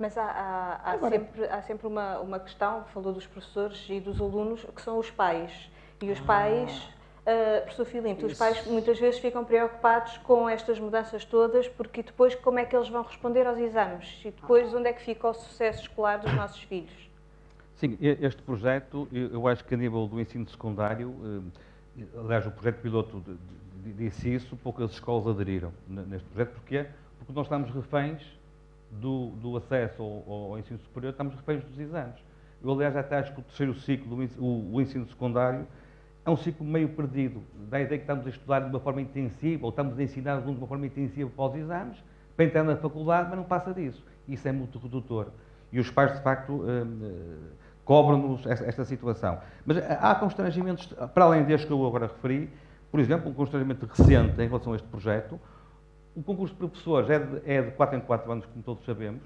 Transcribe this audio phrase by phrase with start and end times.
[0.00, 4.00] Mas há, há, há Agora, sempre, há sempre uma, uma questão, falou dos professores e
[4.00, 5.70] dos alunos, que são os pais.
[6.00, 6.24] E os ah.
[6.24, 12.02] pais Uh, professor Filipe, os pais muitas vezes ficam preocupados com estas mudanças todas, porque
[12.02, 14.20] depois como é que eles vão responder aos exames?
[14.24, 17.10] E depois onde é que fica o sucesso escolar dos nossos filhos?
[17.76, 21.14] Sim, este projeto, eu acho que a nível do ensino secundário,
[21.98, 23.22] eh, aliás, o projeto piloto
[23.84, 26.54] disse isso, poucas escolas aderiram neste projeto.
[26.54, 26.86] Porquê?
[27.18, 28.22] Porque nós estamos reféns
[28.90, 32.16] do, do acesso ao, ao, ensino superior, estamos reféns dos exames.
[32.62, 35.66] Eu, aliás, até acho que o terceiro ciclo, o, o ensino secundário,
[36.24, 37.42] é um ciclo meio perdido.
[37.68, 40.42] Da ideia que estamos a estudar de uma forma intensiva, ou estamos a ensinar os
[40.42, 41.96] alunos de uma forma intensiva para os exames,
[42.36, 44.04] para entrar na faculdade, mas não passa disso.
[44.28, 45.28] Isso é muito redutor.
[45.72, 47.36] E os pais, de facto, hum,
[47.84, 49.38] cobram-nos esta situação.
[49.64, 52.50] Mas há constrangimentos, para além deste que eu agora referi,
[52.90, 55.40] por exemplo, um constrangimento recente em relação a este projeto,
[56.14, 59.22] o concurso de professores é de, é de 4 em 4 anos, como todos sabemos.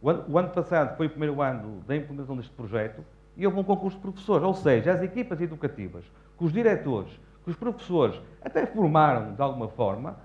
[0.00, 3.04] O ano, o ano passado foi o primeiro ano da implementação deste projeto
[3.36, 6.04] e houve um concurso de professores, ou seja, as equipas educativas
[6.36, 7.10] que os diretores,
[7.44, 10.16] que os professores até formaram de alguma forma,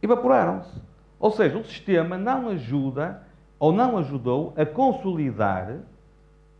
[0.00, 0.80] evaporaram-se.
[1.18, 3.22] Ou seja, o sistema não ajuda
[3.58, 5.78] ou não ajudou a consolidar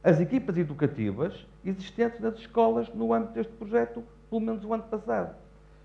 [0.04, 5.34] as equipas educativas existentes nas escolas no âmbito deste projeto, pelo menos o ano passado.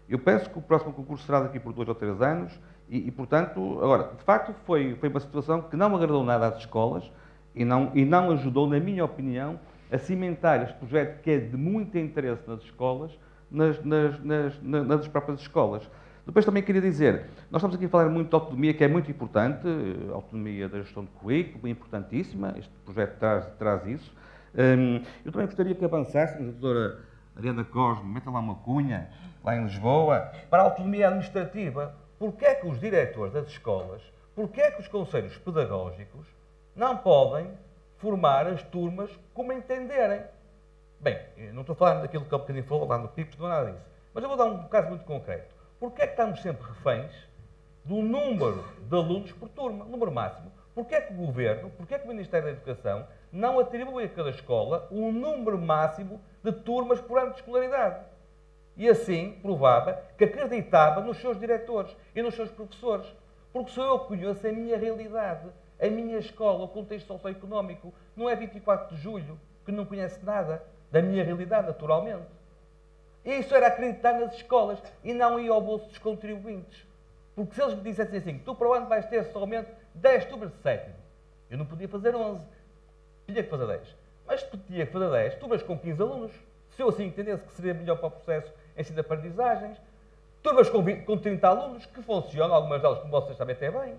[0.10, 2.58] Eu penso que o próximo concurso será daqui por dois ou três anos
[2.90, 6.58] e, e portanto, agora, de facto, foi, foi uma situação que não agradou nada às
[6.58, 7.12] escolas
[7.54, 9.60] e não, e não ajudou, na minha opinião,
[9.92, 13.12] a cimentar este projeto que é de muito interesse nas escolas,
[13.50, 15.90] nas, nas, nas, nas próprias escolas.
[16.26, 19.10] Depois também queria dizer, nós estamos aqui a falar muito de autonomia, que é muito
[19.10, 19.66] importante,
[20.12, 24.14] a autonomia da gestão de currículo, importantíssima, este projeto traz, traz isso.
[24.54, 27.00] Hum, eu também gostaria que avançássemos, a doutora
[27.38, 29.10] Ariana Cosme, meta lá uma cunha,
[29.44, 31.96] lá em Lisboa, para a autonomia administrativa.
[32.18, 34.02] Porquê é que os diretores das escolas,
[34.36, 36.26] porquê é que os conselhos pedagógicos
[36.76, 37.48] não podem
[37.98, 40.24] formar as turmas como entenderem.
[41.00, 41.20] Bem,
[41.54, 43.86] não estou falando daquilo que há bocadinho falou lá no PIPS, não é nada disso.
[44.16, 45.54] Mas eu vou dar um caso muito concreto.
[45.80, 47.12] Porquê é que estamos sempre reféns
[47.86, 50.52] do número de alunos por turma, número máximo?
[50.74, 54.10] Porquê é que o Governo, porquê é que o Ministério da Educação não atribui a
[54.10, 56.20] cada escola um número máximo
[56.52, 58.06] de turmas por ano de escolaridade?
[58.76, 63.08] E assim provava que acreditava nos seus diretores e nos seus professores.
[63.52, 65.48] Porque sou eu conheço a minha realidade.
[65.80, 70.64] A minha escola, o contexto socioeconómico, não é 24 de julho, que não conhece nada
[70.92, 72.26] da minha realidade, naturalmente.
[73.24, 76.86] Isso era acreditar nas escolas e não ir ao bolso dos contribuintes.
[77.36, 80.52] Porque se eles me dissessem assim, tu para o ano vais ter somente 10 turmas
[80.52, 80.96] de sétimo,
[81.50, 82.44] eu não podia fazer 11,
[83.28, 83.96] tinha que fazer 10.
[84.28, 86.32] Mas podia fazer 10 turmas com 15 alunos.
[86.76, 89.78] Se eu assim entendesse que seria melhor para o processo em ensino de aprendizagens,
[90.44, 93.96] turmas com, 20, com 30 alunos, que funcionam, algumas delas, como vocês sabem, até bem.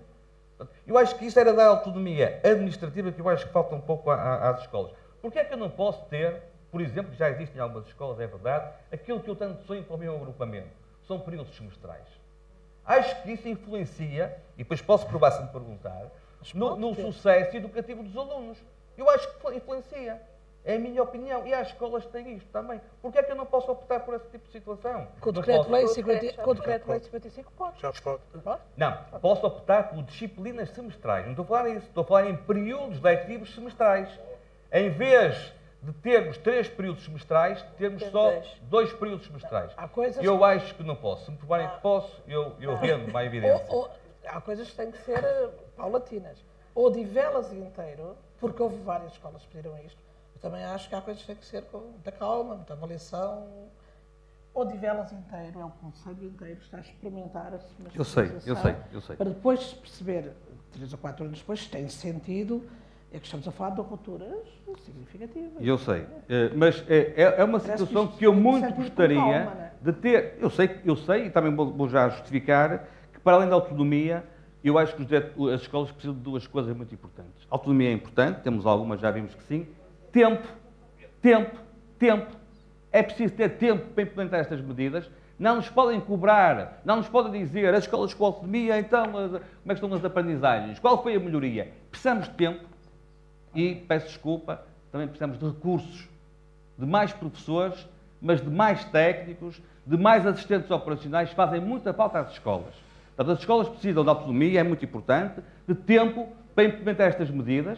[0.85, 4.11] Eu acho que isso era da autonomia administrativa que eu acho que falta um pouco
[4.11, 4.91] às escolas.
[5.21, 6.41] Porquê é que eu não posso ter,
[6.71, 9.99] por exemplo, já existem algumas escolas, é verdade, aquilo que eu tanto sonho para o
[9.99, 10.69] meu agrupamento?
[11.07, 12.05] São períodos semestrais.
[12.85, 16.07] Acho que isso influencia, e depois posso provar se me perguntar,
[16.53, 18.57] no, no sucesso educativo dos alunos.
[18.99, 20.21] Eu acho que influencia.
[20.65, 21.47] É a minha opinião.
[21.47, 22.81] E há escolas que têm isto também.
[23.01, 25.07] Porquê é que eu não posso optar por esse tipo de situação?
[25.21, 27.79] Com o decreto-lei 55 pode.
[27.79, 28.21] Já pode.
[28.75, 31.23] Não, posso optar por disciplinas semestrais.
[31.23, 31.87] Não estou a falar nisso.
[31.87, 34.09] Estou a falar em períodos letivos semestrais.
[34.71, 38.33] Em vez de termos três períodos semestrais, termos só
[38.63, 39.71] dois períodos semestrais.
[39.77, 41.23] Há coisas eu acho que não posso.
[41.23, 43.65] Se me provarem que posso, eu, eu rendo uma evidência.
[43.71, 43.89] Ou, ou,
[44.27, 46.37] há coisas que têm que ser uh, paulatinas.
[46.75, 50.01] Ou de velas inteiro, porque houve várias escolas que pediram isto,
[50.41, 53.47] também acho que há coisas que têm que ser com muita calma, muita avaliação.
[54.53, 57.59] Ou de velas inteiro, é um conselho inteiro, está a experimentar a
[57.93, 59.15] Eu sei, eu sei, eu sei.
[59.15, 60.33] Para depois perceber,
[60.71, 62.67] três ou quatro anos depois, se tem sentido,
[63.11, 64.47] é que estamos a falar de rupturas
[64.83, 65.53] significativas.
[65.61, 69.71] Eu sei, é, mas é, é, uma situação que, que eu muito gostaria calma, é?
[69.81, 70.37] de ter.
[70.39, 74.23] Eu sei, eu sei, e também vou, vou já justificar, que para além da autonomia,
[74.63, 75.03] eu acho que
[75.53, 77.47] as escolas precisam de duas coisas muito importantes.
[77.49, 79.65] A autonomia é importante, temos algumas, já vimos que sim,
[80.11, 80.47] Tempo,
[81.21, 81.59] tempo,
[81.97, 82.35] tempo.
[82.91, 85.09] É preciso ter tempo para implementar estas medidas.
[85.37, 89.37] Não nos podem cobrar, não nos podem dizer as escolas com autonomia, então, como
[89.69, 90.79] é estão as aprendizagens?
[90.79, 91.71] Qual foi a melhoria?
[91.89, 92.65] Precisamos de tempo
[93.55, 96.09] e, peço desculpa, também precisamos de recursos,
[96.77, 97.87] de mais professores,
[98.21, 102.73] mas de mais técnicos, de mais assistentes operacionais, fazem muita falta às escolas.
[103.19, 107.77] Portanto, as escolas precisam de autonomia, é muito importante, de tempo para implementar estas medidas,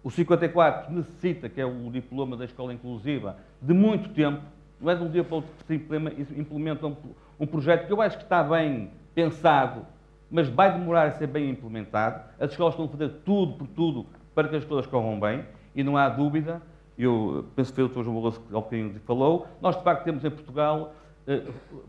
[0.00, 4.40] o 54 necessita, que é o diploma da escola inclusiva, de muito tempo,
[4.80, 6.94] não é de um dia para o outro que se implementa um,
[7.40, 9.84] um projeto que eu acho que está bem pensado,
[10.30, 12.22] mas vai demorar a ser bem implementado.
[12.38, 14.06] As escolas estão a fazer tudo por tudo
[14.36, 15.44] para que as coisas corram bem
[15.74, 16.62] e não há dúvida,
[16.96, 18.04] eu penso que foi o Dr.
[18.04, 20.94] João Barroso que bocadinho falou, nós de facto temos em Portugal
[21.26, 21.42] eh,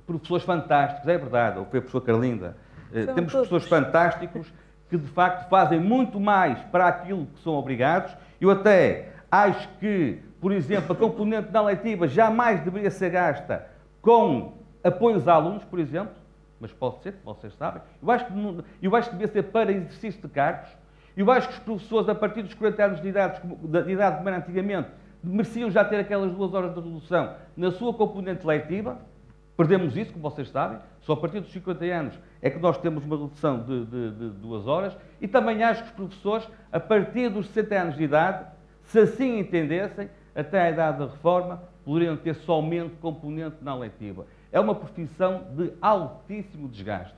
[0.08, 2.58] professores fantásticos, é verdade, foi a professora Carlinda,
[2.92, 3.48] São temos todos.
[3.48, 4.54] professores fantásticos
[4.90, 8.16] que de facto fazem muito mais para aquilo que são obrigados.
[8.40, 13.68] Eu até acho que, por exemplo, a componente da letiva jamais deveria ser gasta
[14.02, 14.54] com
[14.84, 16.14] apoios a alunos, por exemplo,
[16.60, 17.82] mas pode ser, vocês sabem.
[18.02, 18.34] Eu acho que,
[18.82, 20.70] eu acho que devia ser para exercício de cargos.
[21.16, 24.30] Eu acho que os professores, a partir dos 40 anos de idade, de idade como
[24.30, 24.90] era antigamente,
[25.24, 29.00] mereciam já ter aquelas duas horas de redução na sua componente letiva.
[29.62, 30.80] Perdemos isso, como vocês sabem.
[31.02, 34.30] Só a partir dos 50 anos é que nós temos uma redução de, de- de
[34.40, 34.98] duas horas.
[35.22, 38.46] E também acho que os professores, a partir dos 60 anos de idade,
[38.86, 44.26] se assim entendessem, até a idade da reforma, poderiam ter somente componente na letiva.
[44.52, 47.14] É uma profissão de altíssimo desgaste.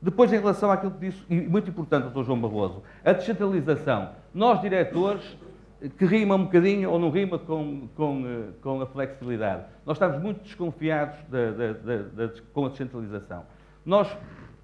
[0.00, 2.22] Depois, em relação àquilo que disse, e muito importante, Dr.
[2.22, 4.10] João Barroso, a descentralização.
[4.32, 5.36] Nós, diretores,
[5.90, 9.64] que rima um bocadinho ou não rima com, com, eh, com a flexibilidade.
[9.84, 13.44] Nós estamos muito desconfiados da- da- da- com a descentralização.
[13.84, 14.16] Nós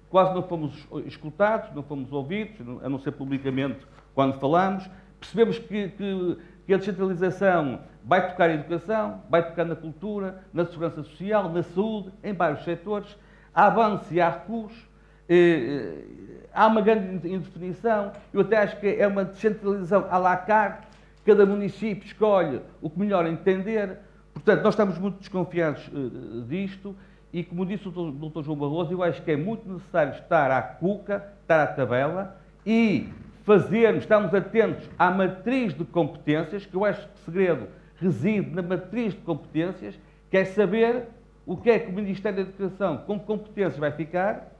[0.09, 3.85] quase não fomos escutados, não fomos ouvidos, a não ser publicamente
[4.15, 4.89] quando falamos.
[5.19, 10.65] Percebemos que, que- que a descentralização vai tocar a educação, vai tocar na cultura, na
[10.65, 13.17] segurança social, na saúde, em vários setores.
[13.53, 14.87] Há avanço e há recursos.
[15.27, 18.11] Eh, eh, há uma grande indefinição.
[18.33, 20.87] Eu até acho que é uma descentralização à la carte.
[21.25, 23.99] Cada município escolhe o que melhor entender.
[24.33, 26.95] Portanto, nós estamos muito desconfiados eh, disto
[27.31, 28.41] e, como disse o Dr.
[28.43, 33.09] João Barroso, eu acho que é muito necessário estar à cuca, estar à tabela e
[33.43, 37.67] fazermos, estarmos atentos à matriz de competências, que eu acho que o segredo
[37.97, 39.99] reside na matriz de competências,
[40.29, 41.07] que é saber
[41.45, 44.51] o que é que o Ministério da Educação, com competências, vai ficar,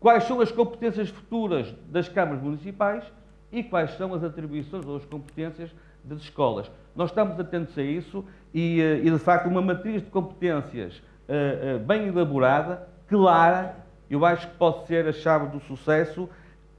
[0.00, 3.04] quais são as competências futuras das câmaras municipais
[3.50, 5.70] e quais são as atribuições ou as competências
[6.04, 6.70] das escolas.
[6.94, 11.58] Nós estamos atentos a isso e, eh, e, de facto, uma matriz de competências eh,
[11.62, 13.76] eh, bem elaborada, clara,
[14.10, 16.28] eu acho que pode ser a chave do sucesso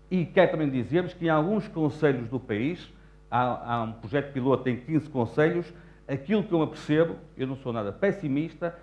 [0.10, 2.92] e quero também dizermos que em alguns conselhos do país,
[3.30, 5.74] há, há um projeto piloto em 15 conselhos,
[6.08, 8.76] aquilo que eu me apercebo, eu não sou nada pessimista,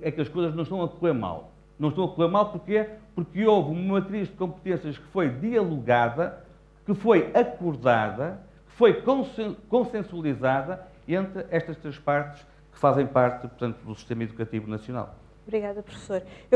[0.00, 1.52] é que as coisas não estão a correr mal.
[1.78, 2.88] Não estão a correr mal porquê?
[3.14, 6.44] Porque houve uma matriz de competências que foi dialogada,
[6.84, 13.78] que foi acordada, que foi consen- consensualizada entre estas três partes que fazem parte, portanto,
[13.84, 15.14] do sistema educativo nacional.
[15.46, 16.18] Obrigada, professor.
[16.18, 16.48] Eu